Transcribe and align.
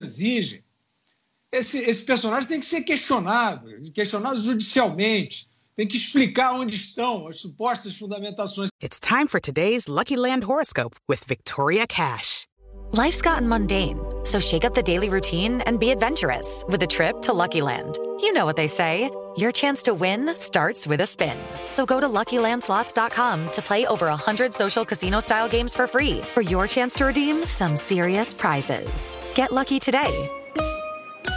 Exige. 0.00 0.64
Esse, 1.50 1.78
esse 1.78 2.04
personagem 2.04 2.48
tem 2.48 2.60
que 2.60 2.66
ser 2.66 2.82
questionado, 2.82 3.68
questionado 3.92 4.40
judicialmente. 4.40 5.48
Tem 5.74 5.86
que 5.86 5.96
explicar 5.96 6.54
onde 6.54 6.76
estão 6.76 7.28
as 7.28 7.40
supostas 7.40 7.96
fundamentações. 7.96 8.68
It's 8.82 8.98
time 8.98 9.28
for 9.28 9.40
today's 9.40 9.86
Lucky 9.86 10.16
Land 10.16 10.44
horoscope 10.44 10.96
with 11.08 11.24
Victoria 11.26 11.86
Cash. 11.86 12.46
Life's 12.92 13.22
gotten 13.22 13.48
mundane, 13.48 13.98
so 14.24 14.40
shake 14.40 14.64
up 14.64 14.74
the 14.74 14.82
daily 14.82 15.08
routine 15.08 15.60
and 15.66 15.78
be 15.78 15.90
adventurous 15.90 16.64
with 16.68 16.82
a 16.82 16.86
trip 16.86 17.20
to 17.22 17.32
Lucky 17.32 17.62
Land. 17.62 17.98
You 18.20 18.32
know 18.32 18.44
what 18.44 18.56
they 18.56 18.66
say. 18.66 19.10
Your 19.38 19.52
chance 19.52 19.82
to 19.82 19.94
win 19.94 20.34
starts 20.34 20.84
with 20.84 21.00
a 21.00 21.06
spin. 21.06 21.36
So 21.70 21.86
go 21.86 22.00
to 22.00 22.08
LuckyLandSlots.com 22.08 23.52
to 23.52 23.62
play 23.62 23.86
over 23.86 24.06
100 24.08 24.52
social 24.52 24.84
casino-style 24.84 25.48
games 25.48 25.76
for 25.76 25.86
free 25.86 26.22
for 26.34 26.40
your 26.40 26.66
chance 26.66 26.94
to 26.96 27.04
redeem 27.04 27.44
some 27.44 27.76
serious 27.76 28.34
prizes. 28.34 29.16
Get 29.36 29.52
lucky 29.52 29.78
today 29.78 30.10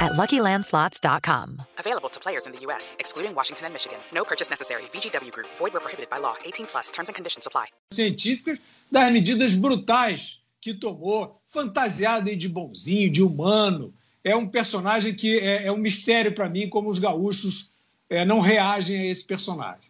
at 0.00 0.12
LuckyLandSlots.com. 0.12 1.60
Available 1.78 2.08
to 2.08 2.18
players 2.20 2.46
in 2.46 2.52
the 2.52 2.60
U.S., 2.60 2.96
excluding 2.98 3.34
Washington 3.34 3.66
and 3.66 3.74
Michigan. 3.74 3.98
No 4.14 4.24
purchase 4.24 4.48
necessary. 4.48 4.84
VGW 4.94 5.30
Group. 5.32 5.48
Void 5.58 5.74
where 5.74 5.80
prohibited 5.80 6.08
by 6.08 6.16
law. 6.16 6.36
18 6.42 6.68
plus. 6.68 6.90
Terms 6.90 7.10
and 7.10 7.14
conditions 7.14 7.46
apply. 7.46 7.66
Científicas 7.92 8.58
das 8.90 9.12
medidas 9.12 9.52
brutais 9.52 10.40
que 10.58 10.72
tomou, 10.72 11.38
fantasiado 11.50 12.34
de 12.34 12.48
bonzinho, 12.48 13.10
de 13.12 13.22
humano. 13.22 13.92
É 14.24 14.34
um 14.34 14.48
personagem 14.48 15.14
que 15.14 15.38
é, 15.38 15.66
é 15.66 15.72
um 15.72 15.76
mistério 15.76 16.34
para 16.34 16.48
mim 16.48 16.66
como 16.70 16.88
os 16.88 16.98
gaúchos 16.98 17.70
é, 18.10 18.24
não 18.24 18.40
reagem 18.40 19.00
a 19.00 19.06
esse 19.06 19.24
personagem. 19.24 19.88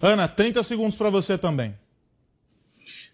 Ana, 0.00 0.28
30 0.28 0.62
segundos 0.62 0.94
para 0.94 1.08
você 1.08 1.38
também. 1.38 1.74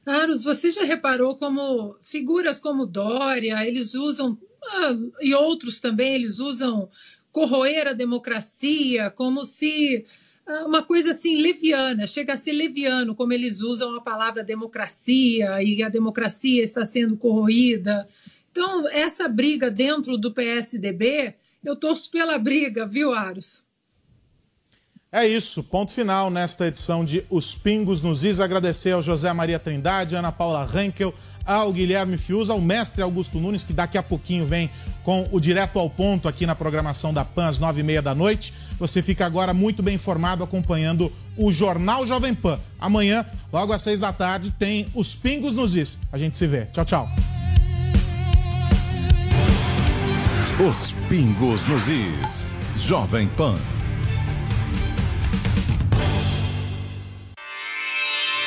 Aros, 0.04 0.42
você 0.42 0.68
já 0.68 0.82
reparou 0.82 1.36
como 1.36 1.96
figuras 2.02 2.58
como 2.58 2.84
Dória, 2.84 3.64
eles 3.64 3.94
usam 3.94 4.36
ah, 4.64 4.96
e 5.20 5.32
outros 5.32 5.78
também, 5.78 6.14
eles 6.14 6.40
usam 6.40 6.90
corroer 7.30 7.86
a 7.86 7.92
democracia 7.92 9.10
como 9.10 9.44
se 9.44 10.04
ah, 10.44 10.66
uma 10.66 10.82
coisa 10.82 11.10
assim 11.10 11.40
leviana, 11.40 12.04
chega 12.04 12.32
a 12.32 12.36
ser 12.36 12.52
leviano, 12.52 13.14
como 13.14 13.32
eles 13.32 13.60
usam 13.60 13.94
a 13.94 14.00
palavra 14.00 14.42
democracia 14.42 15.62
e 15.62 15.80
a 15.84 15.88
democracia 15.88 16.64
está 16.64 16.84
sendo 16.84 17.16
corroída. 17.16 18.08
Então, 18.50 18.88
essa 18.88 19.28
briga 19.28 19.70
dentro 19.70 20.18
do 20.18 20.32
PSDB, 20.32 21.34
eu 21.64 21.76
torço 21.76 22.10
pela 22.10 22.36
briga, 22.38 22.84
viu, 22.86 23.14
Aros? 23.14 23.62
É 25.14 25.26
isso, 25.26 25.62
ponto 25.62 25.92
final 25.92 26.30
nesta 26.30 26.68
edição 26.68 27.04
de 27.04 27.22
Os 27.28 27.54
Pingos 27.54 28.00
nos 28.00 28.24
Is. 28.24 28.40
Agradecer 28.40 28.92
ao 28.92 29.02
José 29.02 29.30
Maria 29.30 29.58
Trindade, 29.58 30.16
Ana 30.16 30.32
Paula 30.32 30.66
Henkel, 30.74 31.12
ao 31.44 31.70
Guilherme 31.70 32.16
Fius, 32.16 32.48
ao 32.48 32.58
mestre 32.58 33.02
Augusto 33.02 33.38
Nunes, 33.38 33.62
que 33.62 33.74
daqui 33.74 33.98
a 33.98 34.02
pouquinho 34.02 34.46
vem 34.46 34.70
com 35.04 35.28
o 35.30 35.38
Direto 35.38 35.78
ao 35.78 35.90
Ponto 35.90 36.28
aqui 36.28 36.46
na 36.46 36.54
programação 36.54 37.12
da 37.12 37.26
PAN 37.26 37.46
às 37.46 37.58
nove 37.58 37.80
e 37.80 37.84
meia 37.84 38.00
da 38.00 38.14
noite. 38.14 38.54
Você 38.78 39.02
fica 39.02 39.26
agora 39.26 39.52
muito 39.52 39.82
bem 39.82 39.96
informado 39.96 40.42
acompanhando 40.42 41.12
o 41.36 41.52
Jornal 41.52 42.06
Jovem 42.06 42.34
Pan. 42.34 42.58
Amanhã, 42.80 43.26
logo 43.52 43.74
às 43.74 43.82
seis 43.82 44.00
da 44.00 44.14
tarde, 44.14 44.50
tem 44.50 44.86
Os 44.94 45.14
Pingos 45.14 45.52
nos 45.52 45.76
Is. 45.76 45.98
A 46.10 46.16
gente 46.16 46.38
se 46.38 46.46
vê. 46.46 46.64
Tchau, 46.72 46.86
tchau. 46.86 47.08
Os 50.58 50.92
Pingos 51.10 51.62
nos 51.68 51.86
Is. 51.86 52.54
Jovem 52.78 53.28
Pan. 53.28 53.58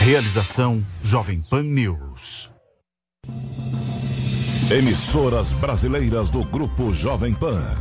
Realização 0.05 0.85
Jovem 1.01 1.41
Pan 1.49 1.63
News. 1.63 2.51
Emissoras 4.69 5.51
brasileiras 5.53 6.29
do 6.29 6.43
Grupo 6.43 6.93
Jovem 6.93 7.33
Pan. 7.33 7.75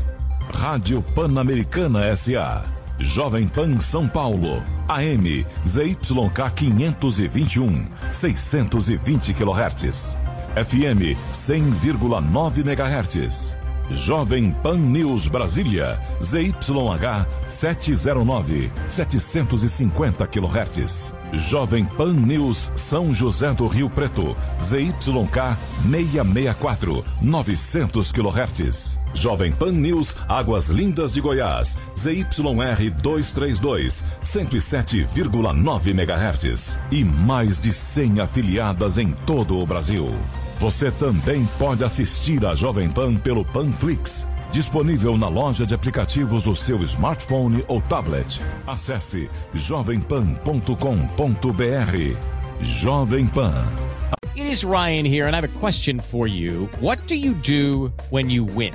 Rádio 0.55 1.03
Pan-Americana 1.03 2.17
SA. 2.17 2.65
Jovem 2.99 3.47
Pan 3.47 3.79
São 3.79 4.09
Paulo. 4.09 4.65
AM 4.89 5.45
ZYK 5.69 6.51
521, 6.57 7.89
620 8.11 9.35
kHz. 9.35 10.17
FM 10.57 11.15
100,9 11.31 12.65
MHz. 12.65 13.55
Jovem 13.91 14.51
Pan 14.63 14.79
News 14.79 15.29
Brasília, 15.29 16.01
ZYH 16.23 17.27
709, 17.47 18.73
750 18.89 20.27
kHz. 20.27 21.24
Jovem 21.39 21.85
Pan 21.85 22.13
News 22.13 22.71
São 22.77 23.13
José 23.13 23.53
do 23.55 23.67
Rio 23.67 23.91
Preto, 23.91 24.37
ZYK 24.61 25.57
664, 25.91 27.05
900 27.23 28.13
kHz. 28.13 29.01
Jovem 29.15 29.53
Pan 29.53 29.73
News 29.73 30.15
Águas 30.29 30.69
Lindas 30.69 31.13
de 31.13 31.21
Goiás, 31.21 31.77
ZYR 31.99 32.91
232, 33.03 34.03
107,9 34.23 35.89
MHz. 35.89 36.79
E 36.91 37.05
mais 37.05 37.59
de 37.59 37.73
100 37.73 38.21
afiliadas 38.21 38.99
em 38.99 39.13
todo 39.27 39.59
o 39.59 39.67
Brasil. 39.67 40.13
Você 40.61 40.91
também 40.91 41.49
pode 41.59 41.85
assistir 41.85 42.45
a 42.47 42.55
Jovem 42.55 42.89
Pan 42.89 43.17
pelo 43.17 43.45
Panflix, 43.45 44.27
disponível 44.55 45.19
na 45.19 45.29
loja 45.29 45.67
de 45.67 45.75
aplicativos 45.75 46.45
do 46.45 46.55
seu 46.55 46.81
smartphone 46.85 47.65
ou 47.67 47.83
tablet. 47.83 48.41
Acesse 48.65 49.29
jovempan.com.br. 49.53 52.17
Jovem 52.61 53.27
Pan. 53.27 53.67
It 54.37 54.47
is 54.47 54.63
Ryan 54.63 55.05
here 55.05 55.27
and 55.27 55.35
I 55.35 55.41
have 55.41 55.45
a 55.45 55.59
question 55.59 55.99
for 55.99 56.29
you. 56.29 56.69
What 56.81 57.05
do 57.09 57.17
you 57.17 57.35
do 57.35 57.93
when 58.11 58.31
you 58.31 58.45
win? 58.45 58.75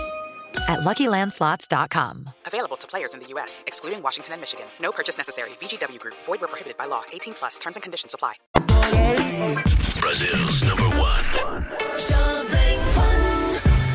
at 0.67 0.79
LuckyLandSlots.com. 0.81 2.29
Available 2.45 2.77
to 2.77 2.87
players 2.87 3.13
in 3.13 3.19
the 3.19 3.27
U.S., 3.27 3.63
excluding 3.67 4.01
Washington 4.03 4.33
and 4.33 4.41
Michigan. 4.41 4.65
No 4.81 4.91
purchase 4.91 5.17
necessary. 5.17 5.51
VGW 5.59 5.99
Group. 5.99 6.15
Void 6.25 6.41
where 6.41 6.47
prohibited 6.47 6.77
by 6.77 6.85
law. 6.85 7.03
18 7.13 7.33
plus. 7.35 7.57
Terms 7.57 7.77
and 7.77 7.83
conditions 7.83 8.13
apply. 8.13 8.33
Brazil's 9.99 10.61
number 10.63 10.89
one. 10.99 11.21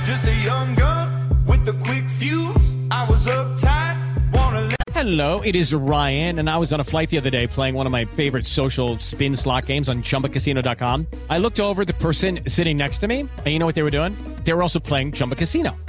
Just 0.06 0.24
a 0.28 0.34
young 0.44 0.74
gun 0.76 1.44
with 1.46 1.68
a 1.68 1.72
quick 1.84 2.08
fuse. 2.10 2.74
I 2.92 3.04
was 3.08 3.26
uptight, 3.26 4.32
wanna 4.32 4.60
let 4.60 4.76
Hello, 4.92 5.40
it 5.40 5.56
is 5.56 5.74
Ryan, 5.74 6.38
and 6.38 6.48
I 6.48 6.56
was 6.56 6.72
on 6.72 6.78
a 6.80 6.84
flight 6.84 7.10
the 7.10 7.18
other 7.18 7.28
day 7.28 7.46
playing 7.48 7.74
one 7.74 7.86
of 7.86 7.92
my 7.92 8.04
favorite 8.04 8.46
social 8.46 8.98
spin 9.00 9.34
slot 9.34 9.66
games 9.66 9.88
on 9.88 10.02
chumbacasino.com. 10.02 11.06
I 11.28 11.38
looked 11.38 11.58
over 11.60 11.82
at 11.82 11.88
the 11.88 11.94
person 11.94 12.40
sitting 12.46 12.76
next 12.76 12.98
to 12.98 13.08
me, 13.08 13.20
and 13.20 13.46
you 13.46 13.58
know 13.58 13.66
what 13.66 13.74
they 13.74 13.82
were 13.82 13.90
doing? 13.90 14.14
They 14.44 14.54
were 14.54 14.62
also 14.62 14.78
playing 14.78 15.12
Chumba 15.12 15.34
Casino. 15.34 15.76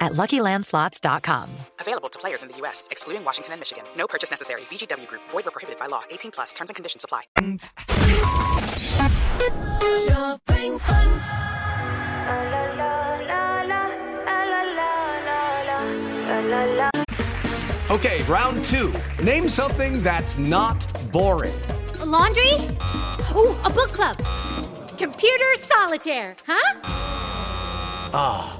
at 0.00 0.12
luckylandslots.com. 0.12 1.50
Available 1.80 2.08
to 2.08 2.18
players 2.18 2.42
in 2.42 2.48
the 2.48 2.56
U.S., 2.58 2.88
excluding 2.90 3.24
Washington 3.24 3.52
and 3.54 3.60
Michigan. 3.60 3.84
No 3.96 4.06
purchase 4.06 4.30
necessary. 4.30 4.62
VGW 4.62 5.06
Group. 5.06 5.22
Void 5.30 5.44
were 5.44 5.50
prohibited 5.50 5.78
by 5.78 5.86
law. 5.86 6.02
18 6.10 6.30
plus. 6.30 6.52
Terms 6.52 6.70
and 6.70 6.76
conditions 6.76 7.04
apply. 7.04 7.22
Okay, 17.90 18.22
round 18.28 18.64
two. 18.64 18.92
Name 19.22 19.48
something 19.48 20.00
that's 20.00 20.38
not 20.38 20.86
boring. 21.10 21.52
A 21.98 22.06
laundry? 22.06 22.52
Ooh, 23.36 23.56
a 23.64 23.70
book 23.70 23.92
club. 23.92 24.16
Computer 24.96 25.44
solitaire, 25.58 26.36
huh? 26.46 26.80
Ah, 28.12 28.59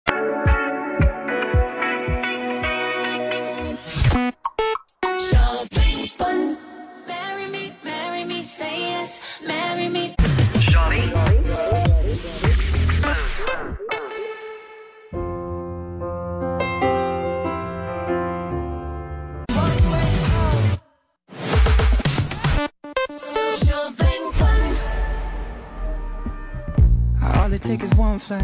Takes 27.71 27.85
is 27.85 27.95
one 27.95 28.19
flight. 28.19 28.43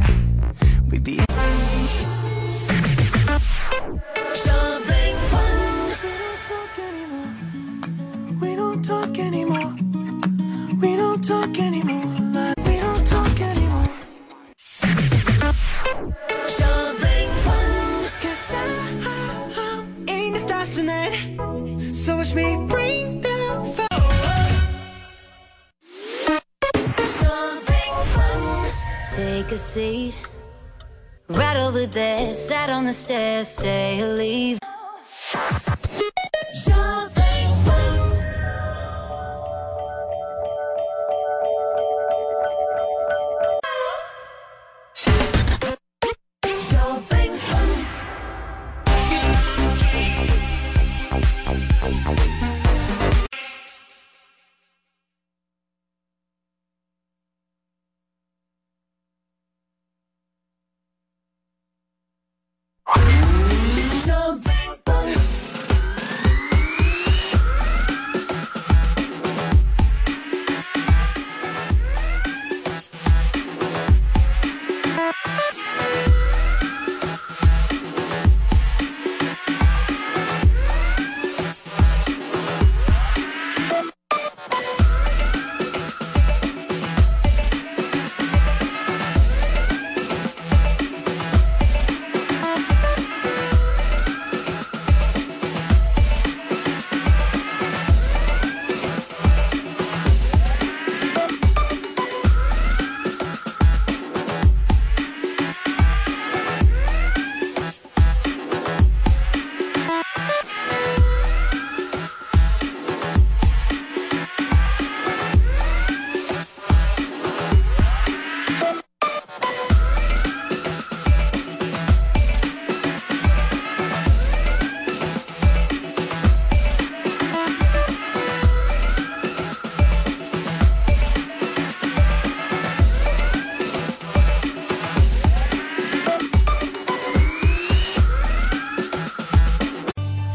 we'd 0.89 1.03
be. 1.03 2.16
over 31.67 31.85
there, 31.85 32.31
sat 32.33 32.69
on 32.69 32.85
the 32.85 32.93
stairs, 32.93 33.49
stay 33.49 34.01
or 34.01 34.13
leave. 34.13 34.57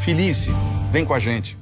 Felice, 0.05 0.51
vem 0.91 1.05
com 1.05 1.15
a 1.15 1.21
gente. 1.21 1.62